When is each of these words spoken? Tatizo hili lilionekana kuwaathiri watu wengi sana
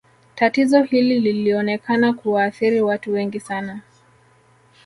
Tatizo 0.35 0.83
hili 0.83 1.19
lilionekana 1.19 2.13
kuwaathiri 2.13 2.81
watu 2.81 3.11
wengi 3.13 3.39
sana 3.39 3.81